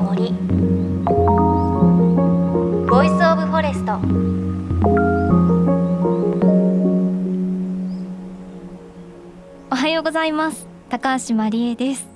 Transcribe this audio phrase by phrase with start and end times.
[0.00, 0.32] の森。
[2.88, 4.00] Voice of Forest
[9.70, 10.66] おはようございます。
[10.88, 12.08] 高橋万里恵です。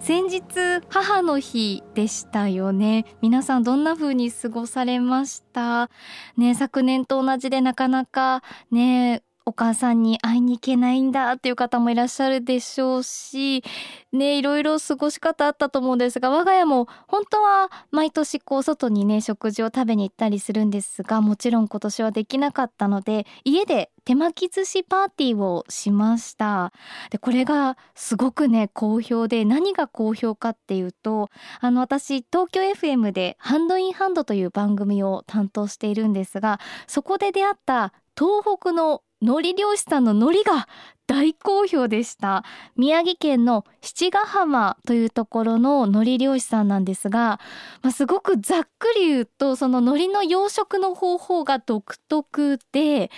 [0.00, 0.42] 先日
[0.88, 3.04] 母の日でしたよね。
[3.20, 5.90] 皆さんどんな風に過ごされました？
[6.36, 13.62] ね昨年と同じでなかなかねお母さんに会いに行けないんだっていう方もいらっしゃるでしょうし、
[14.10, 26.72] ね、いろいろ過ごし方あったと思うんですが、我が家も本当は毎年こう外にね、食事を食べに行ったりするんですが、もちろん今年はできなかったので、家で手巻き寿司パーティーをしました。
[27.10, 40.68] で、これがすごくね、好評で、何が好評かっていうと、あの、私、東京 FM でハンドインハンドという番組を担当しているんですが、そこで出会った東北の海苔漁師さんの海苔が
[41.06, 42.44] 大好評でした。
[42.76, 47.40] 宮城県の七ヶ浜というところの海苔漁師さんなんですが、
[47.82, 53.10] まあ、すごくざっくり言うとその海苔の養殖の方法が独特で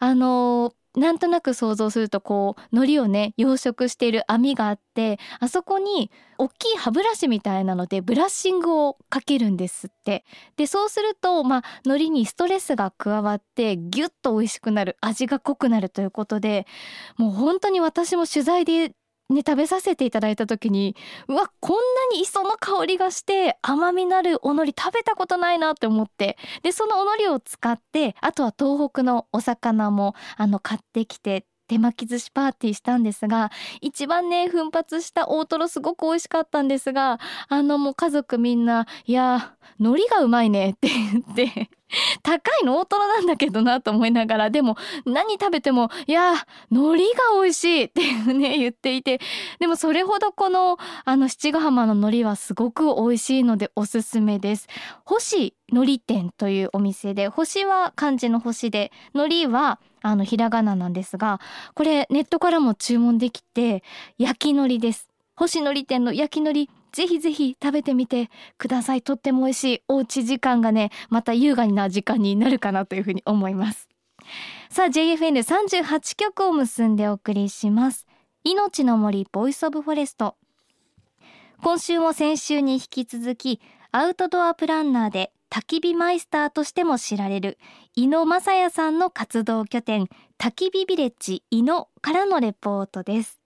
[0.00, 10.24] あのなんとなく想像するとこう海苔をね養殖している網があってあそこに大きい歯ブラシみたいなのでブラッシングをかけるんですって。
[10.56, 16.66] でそうするとまあ海苔にストレスが加わってギュッと美味しくなる味が濃くなるということで
[17.16, 18.92] もう本当に私も取材で
[19.30, 20.96] ね、食べさせていただいた時に
[21.28, 41.70] うわこんなに磯の香りがして甘みのあるおのり食べたことないなって思ってでそのおのりを使ってあとは東北のお魚もあの買ってきて手巻き寿司パーティーしたんですが一番ね奮発した大トロすごく美味しかったんですがあのもう家族みんな「いや海苔がうまいね」って言って
[42.22, 46.34] 高いの大トロなんだけどなと思いながらでも何食べても「いや
[46.70, 48.02] 海苔が美味しい」って
[48.34, 49.20] ね言っていて
[49.58, 54.68] でもそれほどこのあの七ヶ浜の海苔はすごく美味しいのでおすすめです。
[55.04, 61.40] 星海苔店というお店で星は漢字の星で海苔はあのひらがななんですが
[61.74, 63.82] これネットからも注文できて
[64.18, 65.08] 焼き海苔です。
[65.36, 69.02] 星海苔店の焼き海苔ぜひぜひ食べてみてください。
[69.02, 69.82] とっても美味しい。
[69.88, 73.88] おうち時間がねまた優雅な時間になるかなというふうに思います。
[74.70, 78.06] さあ JFN38 曲を結んでお送りします。
[78.44, 80.36] 命の森 Voice of Forest。
[81.62, 83.60] 今週も先週に引き続き
[83.90, 87.58] アウトドアプランナーで焚き火マイスターとしても知られる
[87.94, 93.40] 猪野正哉さんの活動拠点焚き火ビレッジ井野からのレポートです。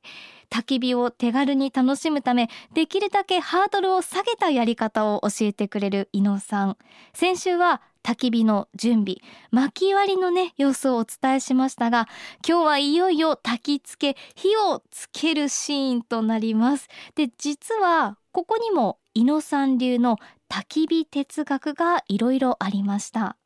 [0.50, 6.76] 焚き火を手軽に楽しむためできるだけハードルを下げたやり方を教えてくれる井野さん。
[7.14, 9.16] 先週は焚き火の準備
[9.50, 12.08] 薪割りのね様子をお伝えしましたが
[12.46, 16.88] 今日はいよいよ焚き付け火をつけるシーンとなります。
[17.14, 20.18] で実はここにも井野さん流の
[20.52, 23.38] 焚き火哲学がいろいろありました。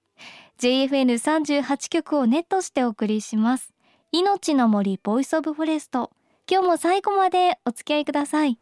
[0.58, 3.72] JFN38 曲をネットしてお送りします。
[4.10, 6.10] 命の森 Voice of Forest。
[6.50, 8.58] 今日も最後までお付き合いください。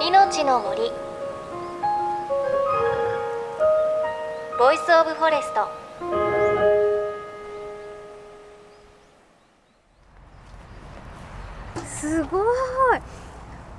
[0.00, 0.90] 命の森
[4.58, 5.79] Voice of Forest。
[12.00, 12.42] すごい。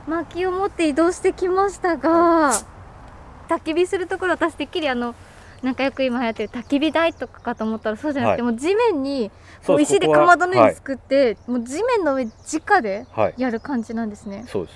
[0.07, 2.53] 薪を持って移動してきましたが
[3.47, 5.13] 焚き火するところ私てっきりあの
[5.61, 9.29] なんかよく今流行ってる焚き火台とかかと思ったらそうじゃなくて、はい、もう地面に
[9.65, 13.05] こう石でかまどのように作って、はい、もう地面の上直で
[13.37, 14.71] やる感じなんですね、はい、そうで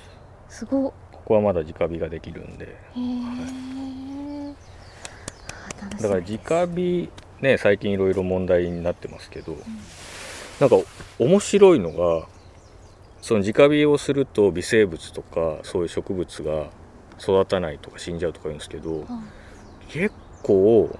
[0.49, 0.57] す。
[0.59, 2.67] すごここはまだ直火ができるんで。
[2.67, 4.53] へえ、
[5.99, 7.09] だから直火
[7.41, 9.59] ね最近いろいろ問題になってますけど、うん、
[10.59, 10.75] なんか
[11.17, 12.27] 面白いのが
[13.25, 16.69] その直火をすると微生物とかそういう植物が
[17.19, 19.07] 育たないとか死んじゃうとか言うんですけど、
[19.89, 20.13] 結
[20.43, 20.95] 構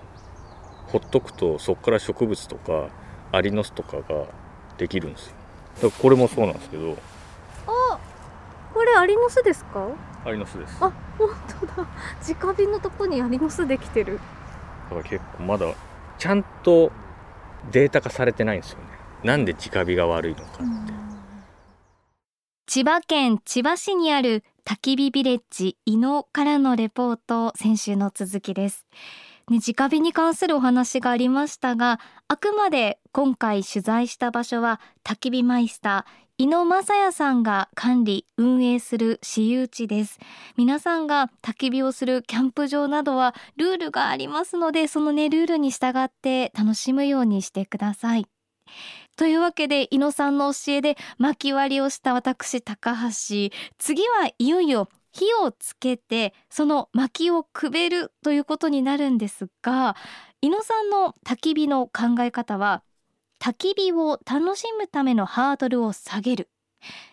[0.88, 2.89] ほっとくとそこから植物とか
[3.31, 4.25] アリの巣とかが
[4.75, 5.35] できるんですよ。
[5.75, 6.97] だからこれもそうなんですけど。
[7.67, 8.00] あ
[8.73, 9.88] これアリの巣ですか？
[10.25, 10.77] アリの巣です。
[10.81, 11.29] あ本
[11.59, 11.88] 当だ。
[12.27, 14.19] 直火のとこにアリの巣できてる。
[14.89, 15.71] だから結構まだ
[16.17, 16.91] ちゃんと
[17.71, 18.85] データ化されてないんですよね。
[19.23, 20.55] なんで直火が悪いのかっ
[20.88, 21.04] て、
[22.67, 28.88] 千葉県千葉市にある焚き火ビレッジ伊野からのレポート先週の続きです、
[29.51, 40.19] ね、直火に関するお話がありましたがあくまで今回取材した場所は焚き火マイスター井野正也さんが管理運営する私有地です。
[40.57, 48.25] 皆さんが焚き火をするキャンプ場などはルールがありますのでそのねルールに従って楽しむようにしてください。
[49.15, 53.50] というわけで伊野さんの教えで巻き割りをした私高橋。
[53.77, 59.95] 次はいよいよ火をつけてその薪をくべるということになるんですが
[60.41, 62.83] 伊野さんの焚き火の考え方は
[63.39, 66.50] 焚き火を楽しむためのハードルを下げる。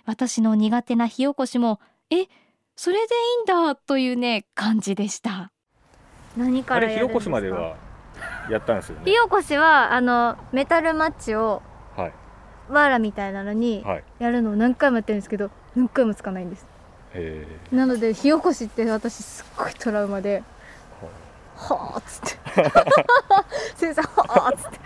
[0.05, 2.27] 私の苦手な火起こしもえ
[2.75, 3.07] それでい
[3.41, 5.53] いんだというね感じでした。
[6.37, 7.77] 何から火起こしまでは
[8.51, 9.03] やったんですよね。
[9.05, 11.63] 火起こしはあのメタルマッチを
[11.97, 12.13] はい。
[12.69, 13.85] わらみたいなのに
[14.19, 16.67] やるのを何回もやってるんですけど何回もつかないんです。
[17.71, 20.43] なので火起こしって私すっごいトラウマで
[21.57, 22.71] 「はあ」っつって
[23.77, 24.81] 「先生はあ」っつって。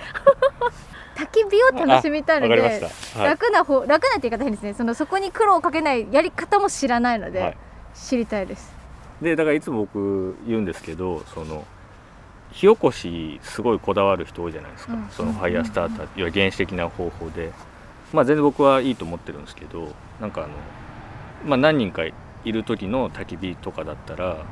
[1.17, 2.81] 焚き火を楽しみたいので、はい、
[3.25, 4.75] 楽な方楽なって言い方変ですね。
[4.75, 7.57] そのそこに苦労をかけないやり方も知らないので、はい、
[7.95, 8.75] 知りたいです。
[9.23, 11.65] でだからいつも僕言うんですけどその
[12.53, 17.53] 火起こしすごいこだわる人多いじゃないですか、うん、そのファイヤースターター、いわ原始的な方法で。
[18.13, 19.89] まあ全然僕はいいと思ってるんですけど
[20.21, 20.55] なんかあの
[21.45, 22.13] まあ何人かい
[22.45, 24.45] る時の焚き火とかだったら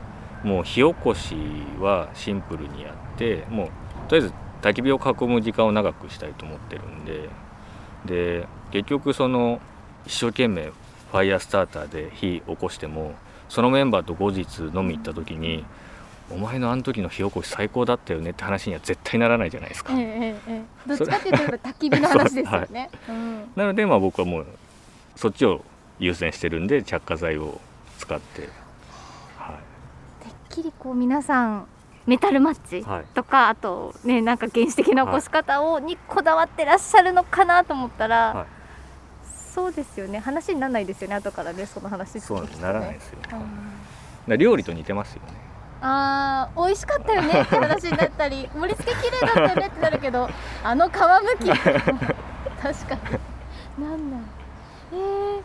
[0.42, 1.36] もう火起こし
[1.78, 3.68] はシンプルにやってもう
[4.08, 7.28] とりあえず焚き火を囲む時間を長くしたいと思ってるんで。
[8.04, 9.60] で結局その
[10.06, 13.14] 一生懸命ファイヤースターターで火起こしても
[13.48, 15.64] そのメンバーと後日飲み行った時に
[16.30, 19.92] お前のあの時の火起こし最高だったよねって話には絶対ならないじゃないですか。
[19.94, 22.90] ええええ、どっちかっていうと焚き火の話ですよね。
[23.06, 23.16] はい。
[23.16, 24.46] うん、なのでまあ僕はもう
[25.16, 25.62] そっちを
[25.98, 27.60] 優先してるんで着火剤を
[27.98, 28.48] 使って、
[29.38, 29.58] は
[30.22, 31.66] い、てっきりこう皆さん
[32.06, 32.84] メタルマッチ
[33.14, 38.46] とか、はい、あとねなんか原始的な起こし方を、にこだわってらっしゃるのかなと思ったら、はい、
[39.52, 40.18] そうですよね。
[40.18, 43.18] 話にならないですよね後からねその話、ね、そうならないですよ、
[44.28, 48.48] うん、料理と似てますよねあー美味しかったよねって話になったり。
[48.54, 50.28] 盛り付け綺麗だったよねってなるけど
[50.62, 50.98] あの皮む
[51.44, 51.48] き。
[51.58, 52.94] 確か
[53.78, 53.84] に。
[53.84, 54.16] なんだ
[54.92, 55.40] えー、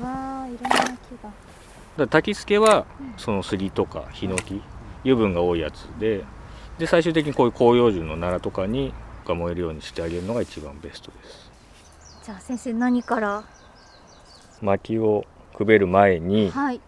[0.00, 2.06] うわーいろんな木が。
[2.06, 4.62] 焚き付けはその杉とかヒノキ
[5.02, 6.24] 油分が多いやつで
[6.78, 8.94] で最終的にこういう広葉樹の奈良とかに
[9.26, 11.50] が燃えるようにしてあげるのが一番ベストです。
[12.24, 13.42] じゃあ先生何から？
[14.62, 15.24] 薪を
[15.56, 16.80] くべる前に、はい、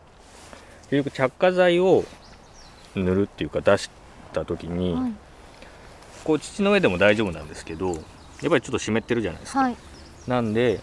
[0.90, 2.04] 結局着火剤を
[2.94, 3.90] 塗るっていうか出し
[4.32, 5.12] た時に、はい、
[6.24, 7.96] こう土の上でも大丈夫なんですけどやっ
[8.48, 9.76] ぱりちょっと湿ってるじゃないですか、はい、
[10.26, 10.80] なんで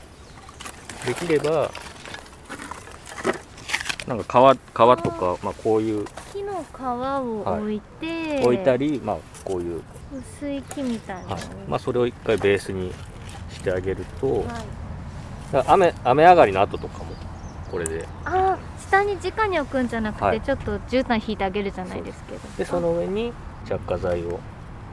[1.06, 1.71] できれば
[4.07, 9.81] なんか皮皮とかまあ、こういう木の皮を置いて、はい、置いたり、まあ、こういう
[10.18, 12.94] 薄い木みたいな、はい、まあ、それを一回ベースに
[13.51, 14.45] してあげると、
[15.51, 17.12] はい、雨雨上がりの後とかも
[17.69, 18.07] これで。
[18.24, 18.56] ああ
[18.89, 22.39] 下に直に置くんじゃなくて、はい、ちょっと絨毯引いてあげるじゃないですけど。
[22.57, 23.34] でその上に
[23.66, 24.39] 着火剤を。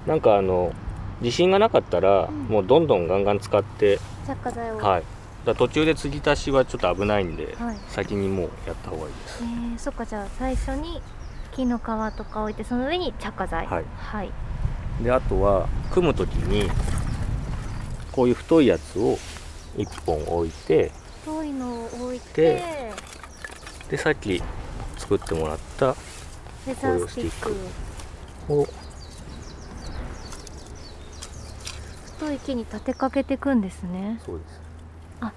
[0.07, 0.73] なんかあの
[1.21, 4.79] 自信がなかったら、うん、もうどんどんガンガン使って着火剤を。
[4.79, 5.03] はい。
[5.45, 9.43] だ途中で継ぎ足しはちょっと危ないんで、はい、先にもうやった方がいいです。
[9.43, 11.03] えー、そっかじゃあ最初に
[11.53, 11.83] 木の皮
[12.17, 13.67] とか置いてその上に着火剤。
[13.67, 14.31] はい、はい、
[15.03, 16.71] であとは組む時に
[18.13, 19.19] こういう太いやつを
[19.77, 22.84] 1本置いて太いのを置いて
[23.95, 24.43] でさっき
[24.97, 25.95] 作ってもらった
[26.67, 27.55] レザースティック。
[28.53, 28.67] を
[32.17, 34.21] 太い木に立てかけていくんですね。
[34.27, 34.61] そうです。
[35.21, 35.33] あ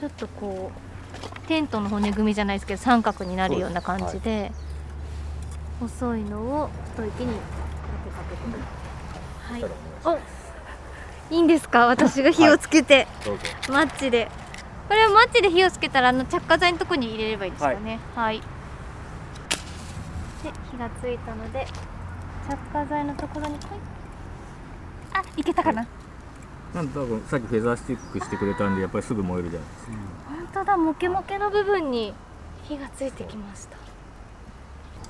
[0.00, 4.52] ちょっとこうテントの骨組みじゃないですけど三角になるような感じで、はい、
[5.78, 7.46] 細いのを太い木に立て
[8.10, 9.70] かけていく。
[10.08, 10.18] はい。
[11.30, 11.86] おいいんですか？
[11.86, 13.34] 私が火をつけて、は
[13.68, 14.28] い、マッチで
[14.90, 18.00] これはマッチで火をつけたらあの着火剤のとこに入れればいいですかね。
[18.16, 18.44] はい、で
[20.72, 21.64] 火がついたので
[22.48, 23.54] 着火剤のところに
[25.12, 25.86] あいけたかな、
[26.74, 29.92] なん多分さっきフェザースティックしてくれたんでやっぱりすぐ燃えるじゃないですか、
[30.28, 30.76] 本当だ。
[30.76, 32.12] モケモケの部分に
[32.64, 33.76] 火がついてきました。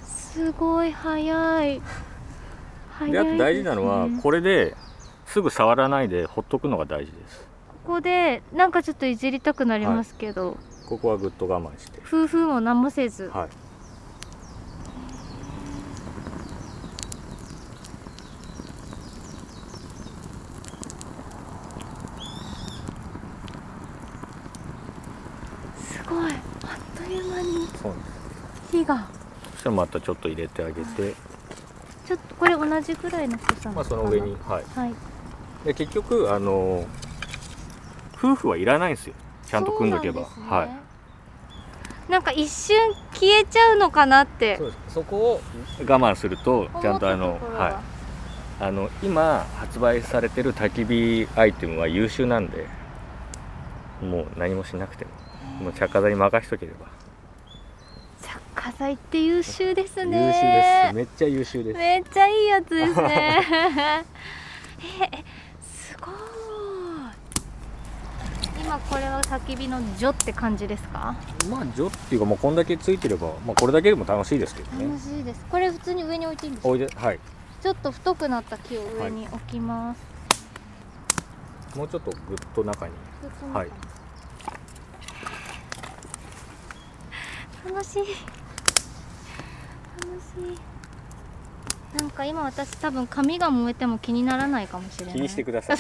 [0.05, 1.81] すごい早い。
[2.99, 4.77] 早いであと大事なのはこれで
[5.25, 7.49] すぐ触らないでほっとくのが大事です
[7.85, 10.57] ここでなんかちょっといじりたくなりますけど、はい、
[10.89, 12.01] ここはぐっと我慢して。
[12.07, 13.49] 夫婦も何もせず、はい。
[25.83, 26.33] すごい。
[26.33, 26.39] あっ
[26.97, 27.67] という間に
[28.71, 29.09] 火が。
[29.55, 31.15] そしたらまたちょっと入れてあげて。
[32.07, 34.37] ちょっとこれ同じぐらいの太さまあその上に。
[34.47, 34.95] はい、はい、
[35.65, 36.85] で結局あの
[38.23, 39.15] 夫婦はいらないんですよ。
[39.47, 40.65] ちゃんと組んどけば、ね、は
[42.09, 42.13] い。
[42.13, 42.77] なんか一瞬
[43.15, 44.61] 消えちゃうのかなって。
[44.89, 45.41] そこを
[45.81, 48.63] 我慢するとちゃんとあのはい。
[48.63, 52.67] あの今発売されてる焚き火アイテムは優秀なんで
[54.03, 55.11] もう何もしなくても。
[55.63, 56.87] もう着火剤に任しとければ。
[58.21, 60.27] 着火剤って優秀ですね。
[60.27, 60.95] 優秀です。
[60.95, 61.79] めっちゃ優秀です。
[61.79, 63.41] めっちゃいいやつですね。
[65.13, 65.25] え
[65.63, 66.15] すごい
[68.63, 71.15] 今これは焚き火の「ジョ」って感じですか？
[71.49, 74.85] まあジョっていうかもうこんだけついてれば、まあ、これだけでも楽しいですけどね。
[74.87, 75.45] 楽しいです。
[75.51, 76.69] これ普通に上に置いていいんですか？
[76.69, 77.19] おいではい。
[77.61, 82.93] ちょっと太くなった木を上に置きます、もうちょっとぐっと中に。
[83.53, 83.69] はい。
[87.69, 87.99] 楽しい。
[87.99, 88.07] 楽し
[91.95, 91.99] い。
[91.99, 95.15] なんか今私多分髪が燃えても気にならないかもしれない。
[95.17, 95.77] 気にしてください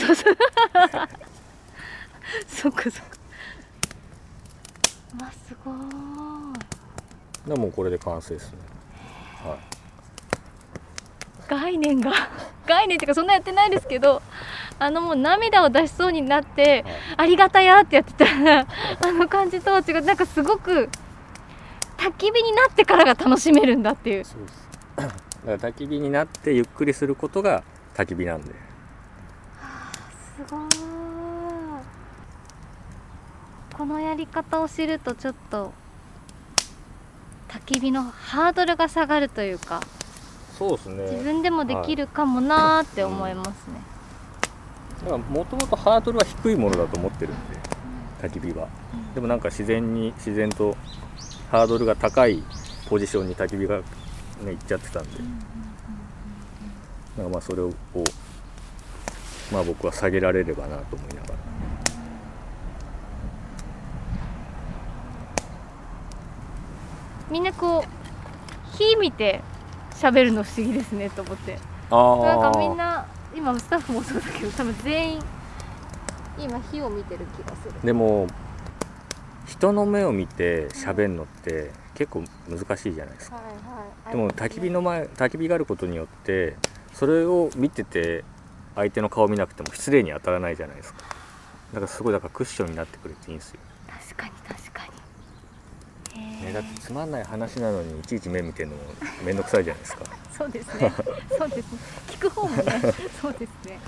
[2.60, 3.00] そっかそっか
[5.18, 5.74] うわすごい。
[7.48, 8.58] でもうこれで完成ですね
[9.42, 9.58] はい
[11.48, 12.12] 概念が。
[12.66, 14.20] 概念っていうかそんなやってないですけど
[14.78, 16.94] あのもう涙を出しそうになってはい。
[17.16, 18.26] ありがたやってやってた。
[18.28, 18.66] あ
[19.12, 20.02] の感じとは違う。
[20.02, 20.90] なんかすごく
[21.96, 24.24] 焚き火になってからが楽しめるんだっていう。
[24.26, 24.68] そうです。
[24.96, 25.14] だか
[25.46, 27.62] ら焚き火になってゆっくりすることが
[27.94, 28.52] 焚き火なんで。
[28.52, 28.56] す
[30.54, 30.99] ごい
[33.80, 35.72] このやり方を知るとちょっと
[37.48, 39.80] 焚き火のハードルが下がるというか
[40.58, 41.02] そうですね。
[41.04, 43.80] 自分でもできるかもなーって思いますね、
[45.00, 48.68] だからもともとハードルは低いものだと思ってるんで焚き火は。
[49.14, 50.76] でもなんか自然に自然と
[51.50, 52.42] ハードルが高い
[52.90, 53.84] ポジションに焚き火がね
[54.44, 55.10] 行っちゃってたんで。
[57.16, 57.72] なんかまあそれを
[59.50, 61.34] まあ僕は下げられればなと思いながら
[67.30, 69.40] みんなこう火見て
[69.92, 71.58] 喋るの不思議ですねと思って。
[71.90, 75.22] あなんかみんな今スタッフもそうだけど多分全員
[76.38, 77.74] 今火を見てる気がする。
[77.82, 78.26] でも
[79.46, 83.36] 人の目を見て喋るのって結構難しいじゃないですか。
[83.36, 83.50] はいは
[84.08, 84.10] い。
[84.10, 86.56] でも焚き火の前焚き火があることによって
[86.92, 88.24] それを見てて
[88.76, 91.00] 相手の顔見なくても失礼に当たらないじゃないですか。
[91.72, 94.88] だからすごいだからクッションになってくれていいんですよ、確かに確かに。
[94.88, 94.99] へ
[96.16, 98.82] ね、ーだってつまんない話なのにいちいち目見てるのも
[99.24, 100.04] 面倒くさいじゃないですか。
[100.32, 100.92] そうですね。
[101.38, 101.78] そうですね。
[102.08, 102.64] 聞く方もね
[103.20, 103.78] そうですね。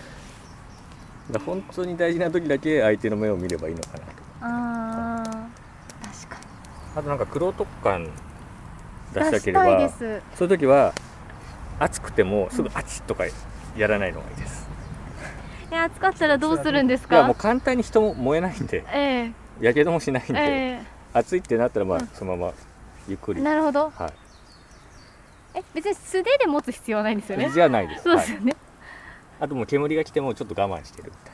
[1.31, 4.05] だ本当に大事な時だけ相手の目を見ればいいのかなと。
[4.41, 5.33] あー
[6.25, 6.41] 確か
[6.97, 8.11] あとなんか黒特感に
[9.15, 10.93] 出したければそういう時は
[11.79, 13.25] 暑くてもすぐあちとか
[13.77, 14.69] やらないのがいいです、
[15.71, 22.07] え暑かったらどうするんですいやもうか簡単に人も燃えないんでえやけどもしないんえで、え暑いってなったらまあうん。
[22.09, 22.53] そのまま
[23.09, 23.91] ゆっくえり、なるほど。
[23.91, 24.13] は
[25.55, 27.51] え別に素手で持つ必要はないんですよい、ね？
[27.51, 28.09] じゃないです。
[28.09, 28.57] はい、そうですよね、
[29.41, 31.33] あともう煙が来てもちょっと我慢してるみたい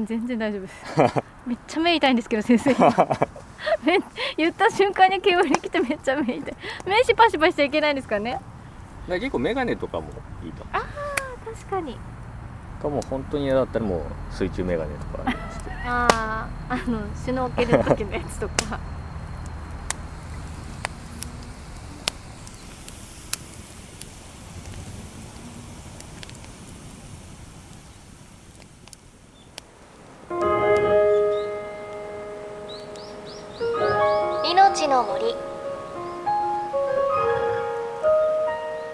[0.00, 0.84] だ全然大丈夫です。
[1.46, 2.74] めっちゃ目痛いんですけど先生
[3.82, 3.98] 目
[4.36, 6.56] 言った瞬間に煙来てめっちゃ目痛い。
[6.84, 8.32] 目シパシパしちゃいけないんですからね？
[8.32, 8.44] なだか
[9.08, 10.08] ら結構眼鏡とかも
[10.44, 10.86] いいと思確
[11.70, 11.92] かに。
[11.92, 11.96] う
[12.82, 16.06] かもう本当に嫌だったらもう水中眼鏡とかしてあ
[16.68, 18.78] ああのシュノーケルの時のやつとか。
[34.44, 35.34] 命の森。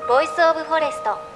[0.09, 1.36] Voice of Forest。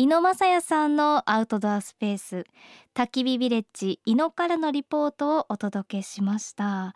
[0.00, 2.46] 猪野正哉さんのアウトドアスペース
[2.94, 6.94] 焚き火ビレッジ井野からのリポートをお届けしました。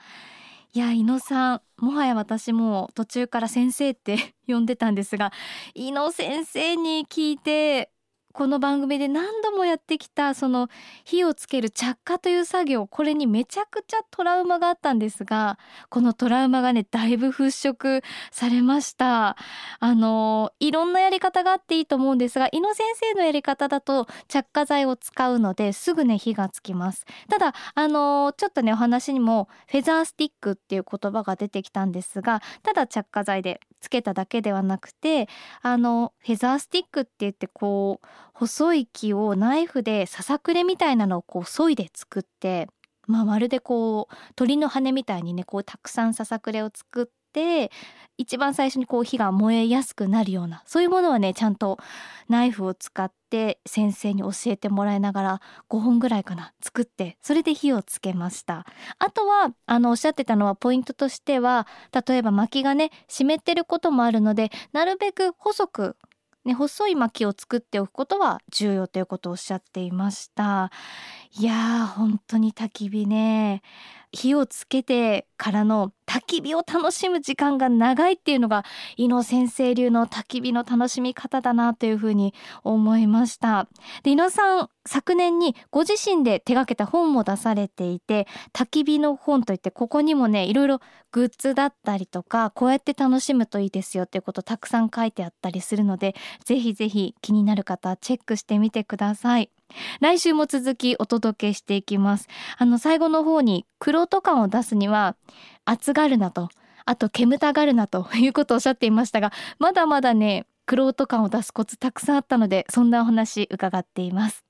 [0.72, 5.34] いや猪野さんもはや私も途中から先生って 呼んでたんですが
[5.74, 7.90] 井野先生に聞いて
[8.34, 10.68] この番組で何度もやってきたその
[11.04, 15.56] 火をつける着火という作業これにめちゃくちゃトラウマがあったんですが
[15.88, 19.36] このトラウマがねだいぶ払拭されました。
[19.78, 27.04] あのいろんなやり方があっていいと思うんですが井野先生のやり方だと着火剤を使うのですぐね火がつきます。
[27.28, 35.28] ただあのちょっとねお話にもフェザースティックっていう言葉が出てきたんですがただ着火剤でつけただけではなくて
[35.62, 42.68] あのフェザースティックって言ってこう細い木をナイフでささくれみたいなのをこう削いで作って
[43.06, 47.70] まあ、まるでこう鳥の羽みたいにねこうたくさんささくれを作って
[48.16, 51.78] 一番最初にこう火が燃えやすくなるようなそういうものはねちゃんと
[52.28, 58.64] ナイフを使って先生に教えてもらいながら5本ぐらいかな作ってそれで火をつけました。
[58.98, 61.66] あとはあのおっしゃってたのはポイントとしては
[62.06, 65.96] 例えば薪がね湿ってることもあるのでなるべく細く
[66.44, 70.70] ね、細い薪を作っておくことは重要ということをおっしゃっていました。
[71.32, 73.62] いやー本当に焚き火ね。
[74.14, 78.64] 火をつけてからの焚き火を楽しむ時間が長いっていうのが
[78.96, 83.68] 伊野先生流の焚き火の楽しみ方だなというふうに思いました。
[84.02, 90.80] で伊野さん昨年にご自身で手掛けた本も出されていて焚き火の本といってここにもねいろいろ
[91.10, 99.50] グッズだったりとかこうやって楽しむといいですよっていうことたくさん書いてあったりするのでぜひぜひ気になる方チェックしてみてください。
[100.00, 102.28] 来週も続きお届けしていきます。
[102.58, 105.16] あの最後の方に黒と感を出すには
[105.64, 106.48] 熱がるなと
[106.84, 114.44] あと煙たがるなということをおっしゃっていましたがまだまだね黒と感を出すコツたくさんあったのでそんなお話伺っています。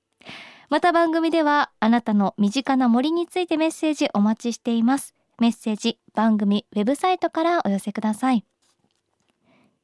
[0.69, 5.13] また番組ではあなたの身近な森についてメッセージお待ちしています。
[5.39, 8.43] メッセージ番組ウェブサイトからお寄せください。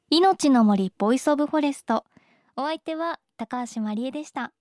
[0.09, 2.05] 命の森 Voice of Forest。
[2.55, 4.51] お相手は高橋万里恵でした。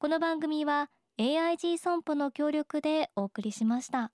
[0.00, 4.12] この番組は AIG 損保の協力でお送りしました。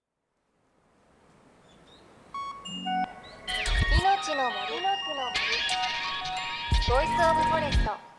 [4.01, 4.81] 命の森。
[4.81, 5.45] の森。
[6.89, 8.14] ボイスオブフォレスト。